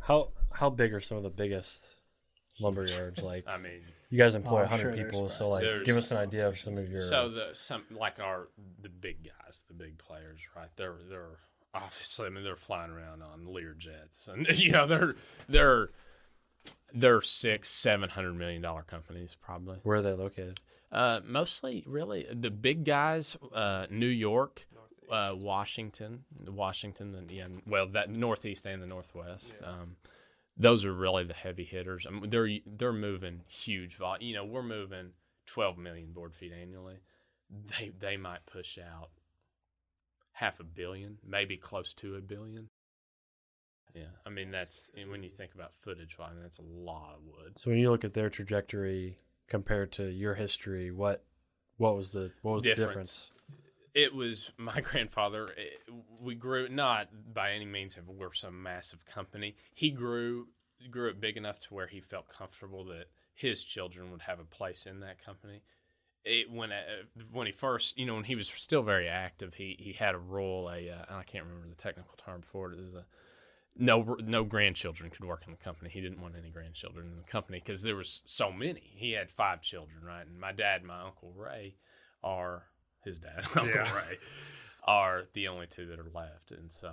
[0.00, 1.86] How how big are some of the biggest
[2.58, 3.22] lumber yards?
[3.22, 6.10] Like I mean, you guys employ Oh, 100 sure people, so like There's- give us
[6.10, 7.08] an idea of some of your.
[7.08, 8.48] So the some like our
[8.82, 10.68] the big guys, the big players, right?
[10.76, 11.38] They're they're
[11.72, 15.14] obviously I mean they're flying around on Lear jets, and you know they're
[15.48, 15.90] they're
[16.92, 19.78] they're six seven hundred million dollar companies probably.
[19.82, 20.60] where are they located?
[20.90, 24.66] Uh, mostly really the big guys, uh, New York.
[25.10, 29.56] Uh, Washington, Washington, and yeah, well, that northeast and the northwest.
[29.64, 29.96] Um,
[30.56, 32.06] those are really the heavy hitters.
[32.06, 34.28] I mean, they're they're moving huge volume.
[34.28, 35.10] You know, we're moving
[35.46, 37.00] 12 million board feet annually.
[37.50, 39.10] They they might push out
[40.32, 42.68] half a billion, maybe close to a billion.
[43.94, 47.24] Yeah, I mean that's when you think about footage, I mean that's a lot of
[47.24, 47.58] wood.
[47.58, 51.24] So when you look at their trajectory compared to your history, what
[51.76, 53.30] what was the what was the difference?
[53.94, 55.48] It was my grandfather.
[55.56, 59.56] It, we grew not by any means have we're some massive company.
[59.74, 60.48] He grew
[60.90, 64.44] grew it big enough to where he felt comfortable that his children would have a
[64.44, 65.62] place in that company.
[66.24, 66.82] it when uh,
[67.32, 70.18] when he first, you know, when he was still very active, he he had a
[70.18, 70.68] role.
[70.68, 72.78] A uh, I can't remember the technical term for it.
[72.78, 73.06] Is a
[73.80, 75.90] no no grandchildren could work in the company.
[75.90, 78.82] He didn't want any grandchildren in the company because there was so many.
[78.94, 80.26] He had five children, right?
[80.26, 81.76] And my dad, and my uncle Ray,
[82.22, 82.64] are
[83.04, 83.92] his dad, Uncle Yeah.
[83.96, 84.18] Ray,
[84.84, 86.92] are the only two that are left, and so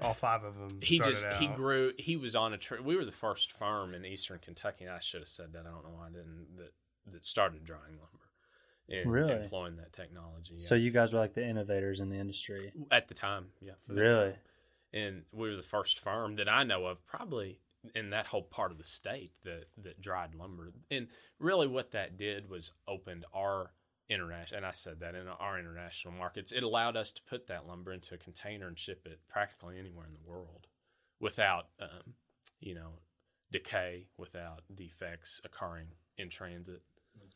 [0.00, 0.80] All five of them.
[0.82, 1.92] he started just he grew.
[1.98, 2.78] He was on a tree.
[2.80, 4.84] We were the first firm in Eastern Kentucky.
[4.84, 5.60] And I should have said that.
[5.66, 6.46] I don't know why I didn't.
[6.56, 6.72] That
[7.12, 8.24] that started drying lumber.
[8.90, 9.32] And Really?
[9.34, 10.54] employing that technology.
[10.58, 10.84] So yes.
[10.84, 12.72] you guys were like the innovators in the industry.
[12.90, 14.30] at the time, yeah, Really?
[14.30, 14.38] time.
[14.92, 17.60] And we were the first firm that I know of, probably
[17.94, 20.72] in that whole part of the state that that dried lumber.
[20.90, 23.72] And really, what that did was opened our
[24.08, 27.66] international, and I said that in our international markets, it allowed us to put that
[27.66, 30.66] lumber into a container and ship it practically anywhere in the world
[31.20, 32.14] without, um,
[32.60, 33.00] you know,
[33.50, 36.82] decay, without defects occurring in transit.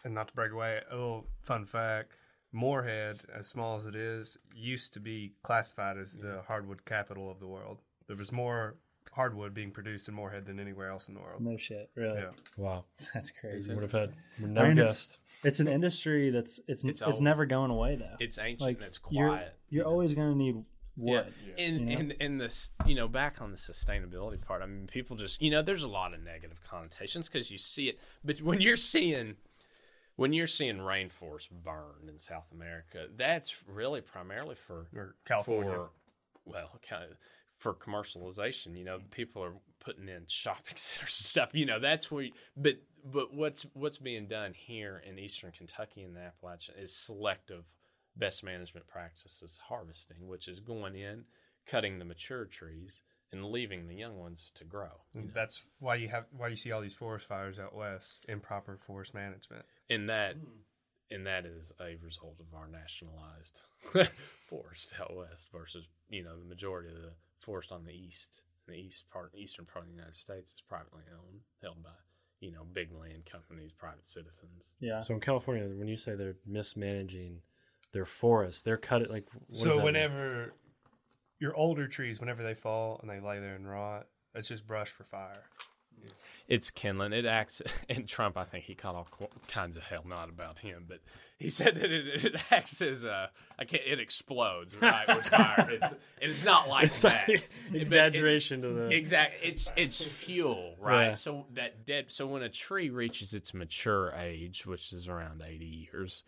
[0.05, 2.12] and not to break away, a little fun fact:
[2.53, 7.41] Morehead, as small as it is, used to be classified as the hardwood capital of
[7.41, 7.81] the world.
[8.07, 8.77] There was more
[9.12, 11.43] hardwood being produced in Morehead than anywhere else in the world.
[11.43, 12.21] No shit, really.
[12.21, 12.31] Yeah.
[12.57, 12.85] Wow,
[13.15, 13.73] That's crazy.
[13.73, 15.19] would have had would I mean, guessed.
[15.43, 18.17] it's, it's an industry that's it's It's it's, never going away though.
[18.21, 19.55] It's ancient like and it's you're quiet.
[19.69, 19.91] you're you know?
[19.91, 20.65] always going to need
[20.97, 21.33] wood.
[21.59, 22.01] And you know?
[22.01, 24.62] and and this, you know, back on the sustainability part.
[24.62, 27.88] I mean, people just, you know, there's a lot of negative connotations because you see
[27.88, 29.37] it, but when you're seeing
[30.16, 35.70] when you're seeing rainforest burned in South America, that's really primarily for Or California.
[35.72, 35.90] for
[36.44, 36.70] well,
[37.59, 38.77] for commercialization.
[38.77, 41.51] You know, people are putting in shopping centers and stuff.
[41.53, 42.25] You know, that's where.
[42.25, 46.94] You, but but what's what's being done here in Eastern Kentucky and the Appalachian is
[46.94, 47.64] selective
[48.16, 51.25] best management practices harvesting, which is going in,
[51.66, 55.01] cutting the mature trees, and leaving the young ones to grow.
[55.14, 58.25] And That's why you have why you see all these forest fires out west.
[58.29, 59.64] Improper forest management.
[59.93, 61.15] And that hmm.
[61.15, 63.61] and that is a result of our nationalized
[64.49, 68.75] forest out west versus you know the majority of the forest on the east, the
[68.75, 71.91] east part, eastern part of the United States is privately owned, held by
[72.41, 74.75] you know big land companies, private citizens.
[74.81, 75.01] Yeah.
[75.01, 77.41] So in California, when you say they're mismanaging
[77.93, 79.27] their forests, they're cutting like.
[79.33, 79.85] what does that so mean?
[79.85, 80.55] whenever
[81.39, 84.91] your older trees, whenever they fall and they lay there and rot, it's just brush
[84.91, 85.45] for fire.
[86.49, 87.13] It's kindling.
[87.13, 89.09] It acts, and Trump, I think he caught all
[89.49, 90.99] kinds of hell, not about him, but
[91.39, 95.69] he said that it, it acts as a, I can't, it explodes, right, with fire.
[95.71, 97.29] It's, and it's not like It's that.
[97.29, 98.89] like exaggeration to the.
[98.89, 99.49] Exactly.
[99.49, 101.09] It's it's fuel, right?
[101.09, 101.15] Yeah.
[101.15, 102.07] So that dead.
[102.09, 106.25] So when a tree reaches its mature age, which is around eighty years,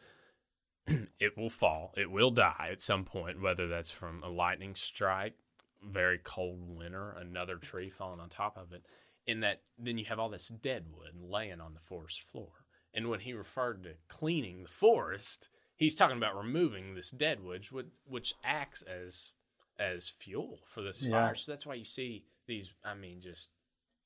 [1.21, 1.93] it will fall.
[1.97, 5.35] It will die at some point, whether that's from a lightning strike,
[5.83, 8.85] very cold winter, another tree falling on top of it.
[9.27, 12.51] In that, then you have all this dead wood laying on the forest floor.
[12.93, 17.67] And when he referred to cleaning the forest, he's talking about removing this dead wood,
[17.71, 19.33] which, which acts as
[19.79, 21.11] as fuel for this Yeah.
[21.11, 21.35] fire.
[21.35, 22.71] So that's why you see these.
[22.85, 23.51] I mean, just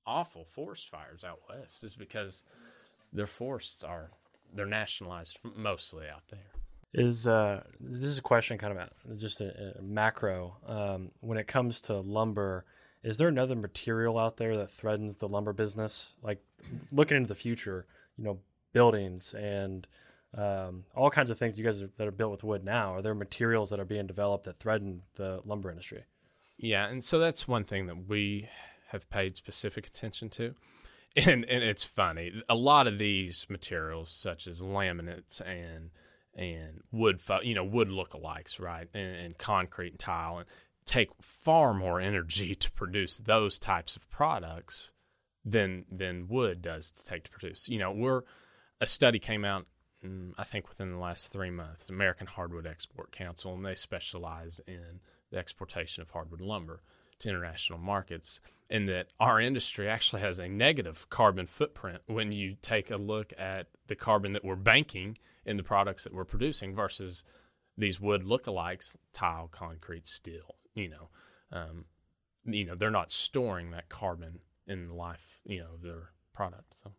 [0.06, 2.44] awful forest fires out west, is because
[3.12, 4.10] their forests are
[4.54, 6.52] they're nationalized mostly out there.
[6.94, 10.56] Is uh, this is a question kind of just a, a macro.
[10.66, 12.64] Um, when it comes to lumber,
[13.02, 16.14] is there another material out there that threatens the lumber business?
[16.22, 16.42] Like
[16.90, 18.38] looking into the future, you know,
[18.72, 19.86] buildings and
[20.36, 22.94] um, all kinds of things you guys that are built with wood now.
[22.94, 26.04] Are there materials that are being developed that threaten the lumber industry?
[26.58, 28.48] Yeah, and so that's one thing that we
[28.88, 30.54] have paid specific attention to.
[31.16, 32.42] And and it's funny.
[32.48, 35.90] A lot of these materials such as laminates and
[36.34, 38.88] and wood you know, wood lookalikes, right?
[38.94, 40.46] And, and concrete and tile and
[40.88, 44.90] take far more energy to produce those types of products
[45.44, 47.68] than than wood does to take to produce.
[47.68, 48.22] You know, we're
[48.80, 49.66] a study came out
[50.04, 54.60] mm, I think within the last three months, American Hardwood Export Council, and they specialize
[54.66, 56.82] in the exportation of hardwood lumber
[57.20, 58.40] to international markets.
[58.70, 63.32] And that our industry actually has a negative carbon footprint when you take a look
[63.38, 67.24] at the carbon that we're banking in the products that we're producing versus
[67.78, 70.56] these wood lookalikes, tile, concrete, steel.
[70.74, 71.08] You know,
[71.52, 71.84] um,
[72.44, 76.78] you know they're not storing that carbon in the life, you know, of their product.
[76.78, 76.92] So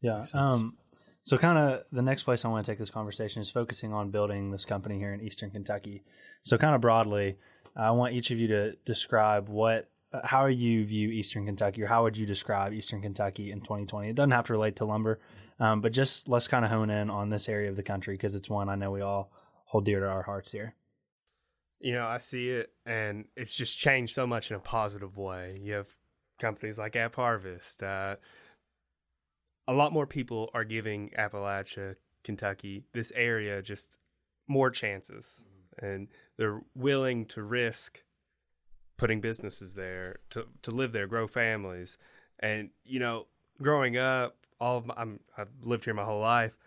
[0.00, 0.26] Yeah.
[0.34, 0.76] Um,
[1.24, 4.10] so, kind of the next place I want to take this conversation is focusing on
[4.10, 6.02] building this company here in Eastern Kentucky.
[6.42, 7.38] So, kind of broadly,
[7.76, 11.86] I want each of you to describe what, uh, how you view Eastern Kentucky, or
[11.86, 14.08] how would you describe Eastern Kentucky in 2020?
[14.08, 15.20] It doesn't have to relate to lumber,
[15.60, 18.34] um, but just let's kind of hone in on this area of the country because
[18.34, 19.30] it's one I know we all
[19.72, 20.74] hold dear to our hearts here.
[21.80, 25.58] You know, I see it, and it's just changed so much in a positive way.
[25.62, 25.88] You have
[26.38, 27.82] companies like AppHarvest.
[27.82, 28.16] Uh,
[29.66, 33.96] a lot more people are giving Appalachia Kentucky, this area just
[34.46, 35.42] more chances,
[35.78, 38.02] and they're willing to risk
[38.98, 41.96] putting businesses there to to live there, grow families,
[42.40, 43.26] and you know,
[43.62, 46.58] growing up, all of my, I'm, I've lived here my whole life.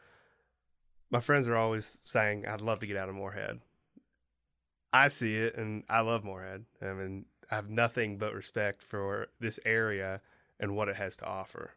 [1.09, 3.61] My friends are always saying, "I'd love to get out of Morehead.
[4.91, 6.65] I see it, and I love Morehead.
[6.81, 10.21] I mean, I have nothing but respect for this area
[10.59, 11.71] and what it has to offer.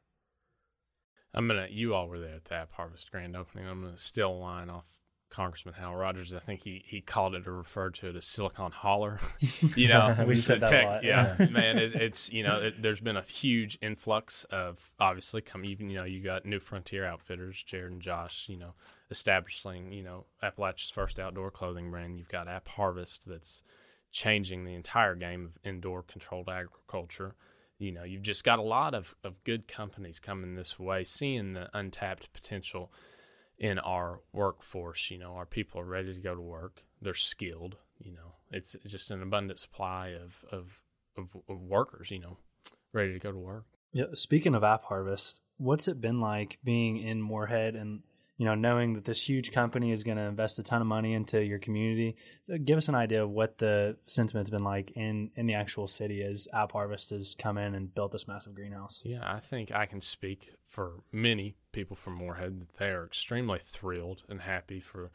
[1.34, 1.66] I'm gonna.
[1.70, 3.66] You all were there at the AppHarvest grand opening.
[3.66, 4.86] I'm gonna steal a line off
[5.30, 6.32] Congressman Hal Rogers.
[6.32, 9.18] I think he, he called it or referred to it as Silicon Holler.
[9.76, 11.46] you know, We said that a lot, Yeah, yeah.
[11.48, 15.90] man, it, it's you know, it, there's been a huge influx of obviously come even
[15.90, 18.72] you know you got New Frontier Outfitters, Jared and Josh, you know,
[19.10, 22.18] establishing you know Appalachia's first outdoor clothing brand.
[22.18, 23.62] You've got AppHarvest that's
[24.10, 27.34] changing the entire game of indoor controlled agriculture.
[27.78, 31.52] You know, you've just got a lot of, of good companies coming this way, seeing
[31.52, 32.92] the untapped potential
[33.58, 35.10] in our workforce.
[35.10, 36.82] You know, our people are ready to go to work.
[37.00, 37.76] They're skilled.
[38.00, 40.82] You know, it's just an abundant supply of, of,
[41.16, 42.38] of, of workers, you know,
[42.92, 43.64] ready to go to work.
[43.92, 44.06] Yeah.
[44.14, 48.02] Speaking of AppHarvest, what's it been like being in Morehead and
[48.38, 51.12] you know knowing that this huge company is going to invest a ton of money
[51.12, 52.16] into your community?
[52.64, 56.22] Give us an idea of what the sentiment's been like in in the actual city
[56.22, 59.02] as AppHarvest has come in and built this massive greenhouse.
[59.04, 63.58] Yeah, I think I can speak for many people from Morehead that they are extremely
[63.62, 65.10] thrilled and happy for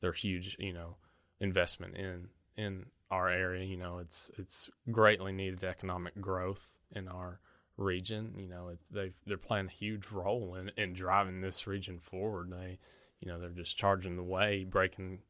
[0.00, 0.96] their huge, you know,
[1.40, 3.64] investment in in our area.
[3.64, 7.40] You know, it's it's greatly needed economic growth in our
[7.76, 8.34] region.
[8.36, 12.50] You know, it's they they're playing a huge role in in driving this region forward.
[12.50, 12.78] They,
[13.20, 15.20] you know, they're just charging the way, breaking,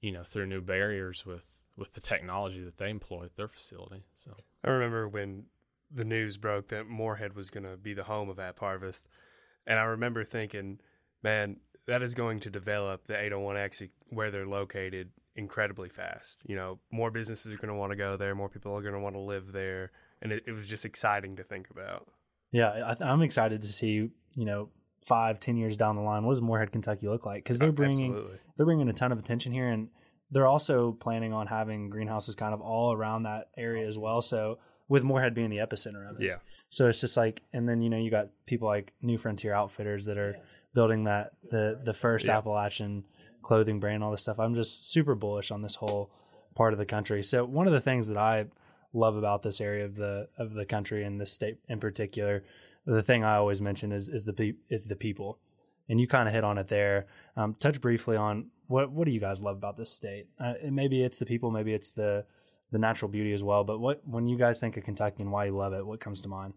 [0.00, 1.44] you know, through new barriers with
[1.76, 4.04] with the technology that they employ at their facility.
[4.16, 4.32] So
[4.62, 5.44] I remember when
[5.90, 9.04] the news broke that Morehead was going to be the home of AppHarvest,
[9.66, 10.80] and I remember thinking,
[11.22, 16.42] man, that is going to develop the 801X where they're located incredibly fast.
[16.46, 18.94] You know, more businesses are going to want to go there, more people are going
[18.94, 19.90] to want to live there,
[20.24, 22.08] and it, it was just exciting to think about.
[22.50, 24.70] Yeah, I, I'm excited to see you know
[25.02, 26.24] five, ten years down the line.
[26.24, 27.44] What does Morehead, Kentucky look like?
[27.44, 28.38] Because they're uh, bringing Absolutely.
[28.56, 29.88] they're bringing a ton of attention here, and
[30.30, 34.22] they're also planning on having greenhouses kind of all around that area as well.
[34.22, 34.58] So
[34.88, 36.36] with Morehead being the epicenter of it, Yeah.
[36.70, 40.06] So it's just like, and then you know you got people like New Frontier Outfitters
[40.06, 40.36] that are
[40.74, 42.38] building that the the first Yeah.
[42.38, 43.04] Appalachian
[43.42, 44.40] clothing brand, all this stuff.
[44.40, 46.10] I'm just super bullish on this whole
[46.54, 47.22] part of the country.
[47.22, 48.46] So one of the things that I
[48.94, 52.44] love about this area of the of the country and this state in particular,
[52.86, 55.38] the thing I always mention is is the pe- is the people,
[55.88, 57.06] and you kind of hit on it there.
[57.36, 60.28] Um, touch briefly on what what do you guys love about this state?
[60.38, 62.24] Uh, maybe it's the people, maybe it's the
[62.70, 63.64] the natural beauty as well.
[63.64, 66.20] But what when you guys think of Kentucky and why you love it, what comes
[66.22, 66.54] to mind?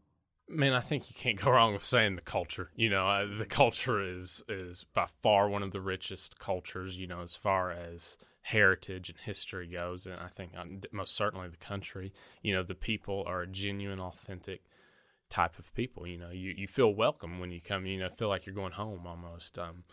[0.49, 2.69] Man, I think you can't go wrong with saying the culture.
[2.75, 6.97] You know, uh, the culture is is by far one of the richest cultures.
[6.97, 11.49] You know, as far as heritage and history goes, and I think um, most certainly
[11.49, 12.13] the country.
[12.41, 14.61] You know, the people are a genuine, authentic
[15.29, 16.07] type of people.
[16.07, 17.85] You know, you you feel welcome when you come.
[17.85, 19.59] You know, feel like you're going home almost.
[19.59, 19.83] Um,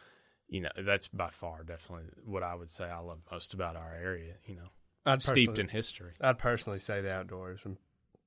[0.48, 3.94] you know, that's by far definitely what I would say I love most about our
[4.00, 4.34] area.
[4.46, 4.68] You know,
[5.04, 6.12] I'd steeped in history.
[6.20, 7.62] I'd personally say the outdoors.
[7.64, 7.76] I'm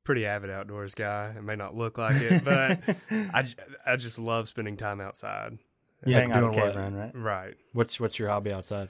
[0.08, 1.34] pretty avid outdoors guy.
[1.38, 2.80] It may not look like it, but
[3.12, 3.45] I,
[3.86, 5.58] I just love spending time outside.
[6.05, 6.76] You Like hang out at doing Cave what?
[6.78, 7.12] Run, right?
[7.14, 7.53] Right.
[7.74, 8.88] What's what's your hobby outside?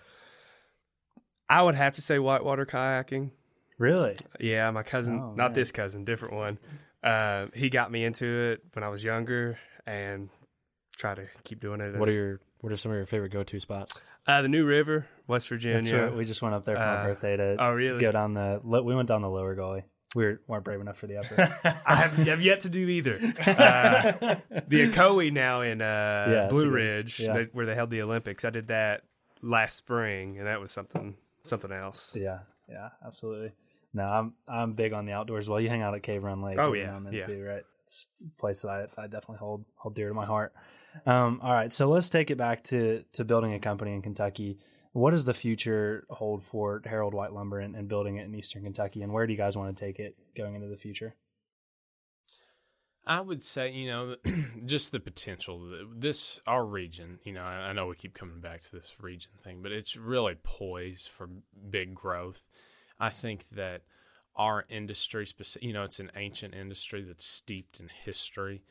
[1.49, 3.31] I would have to say whitewater kayaking.
[3.79, 4.17] Really?
[4.39, 6.59] Yeah, my cousin, Oh, not this cousin, different one.
[7.03, 10.29] Uh, he got me into it when I was younger, and
[10.97, 11.95] try to keep doing it.
[11.97, 13.93] What are your what are some of your favorite go to spots?
[14.27, 15.81] uh, the New River, West Virginia?
[15.81, 16.15] That's right.
[16.15, 18.01] We just went up there for my Uh, birthday to, oh, to really?
[18.01, 18.59] go down the.
[18.63, 19.83] We went down the lower Gauley.
[20.15, 21.35] We were, weren't brave enough for the upper.
[21.85, 23.15] I have, have yet to do either.
[23.47, 24.35] Uh,
[24.67, 27.33] the Ocoee now in uh, Yeah, Blue Ridge, yeah.
[27.33, 28.45] they- where they held the Olympics.
[28.45, 29.03] I did that
[29.41, 32.11] last spring, and that was something something else.
[32.15, 32.39] yeah,
[32.69, 33.51] yeah, absolutely.
[33.93, 35.47] No, I'm I'm big on the outdoors.
[35.49, 36.57] Well, you hang out at Cave Run Lake.
[36.59, 37.25] Oh, every yeah, now and then yeah.
[37.25, 37.63] too, right?
[37.83, 40.53] It's a place that I, I definitely hold hold dear to my heart.
[41.05, 44.57] Um, all right, so let's take it back to to building a company in Kentucky.
[44.97, 48.63] What does the future hold for Harold White Lumber and, and building it in Eastern
[48.63, 51.13] Kentucky, and where do you guys want to take it going into the future?
[53.05, 54.15] I would say, you know,
[54.65, 55.85] just the potential.
[55.95, 59.29] This our region, you know, I, I know we keep coming back to this region
[59.43, 61.29] thing, but it's really poised for
[61.69, 62.43] big growth.
[62.99, 63.83] I think that
[64.35, 65.27] our industry,
[65.61, 68.63] you know, it's an ancient industry that's steeped in history.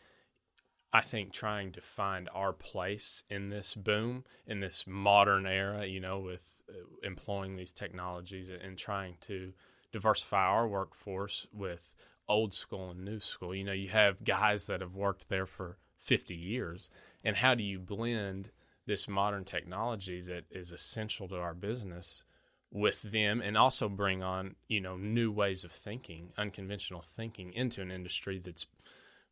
[0.97, 6.01] I think trying to find our place in this boom, in this modern era, you
[6.01, 6.41] know, with
[6.71, 6.73] uh,
[7.03, 9.53] employing these technologies and trying to
[9.93, 11.95] diversify our workforce with
[12.31, 13.55] old school and new school.
[13.55, 16.89] You know, you have guys that have worked there for 50 years,
[17.23, 18.51] and how do you blend
[18.87, 22.25] this modern technology that is essential to our business
[22.73, 27.81] with them and also bring on you know new ways of thinking unconventional thinking into
[27.81, 28.67] an industry that's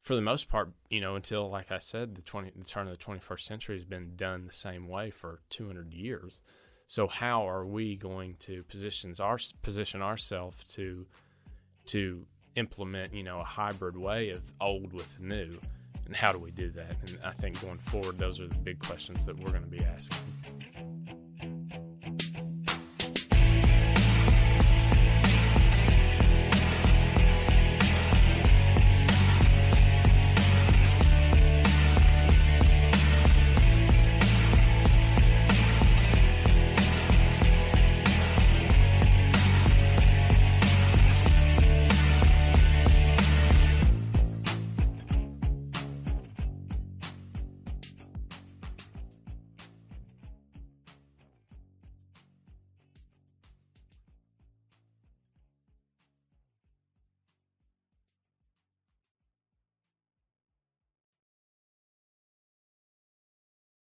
[0.05, 2.97] for the most part you know until like i said the 20 the turn of
[2.97, 6.41] the 21st century has been done the same way for 200 years.
[6.87, 11.07] So how are we going to positions our position ourselves to
[11.87, 12.27] to
[12.57, 15.59] implement you know a hybrid way of old with new?
[16.07, 16.97] And how do we do that?
[17.07, 19.83] And i think going forward those are the big questions that we're going to be
[19.85, 20.74] asking